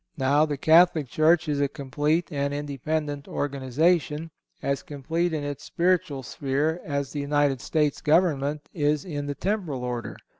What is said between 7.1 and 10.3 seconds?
the United States Government is in the temporal order.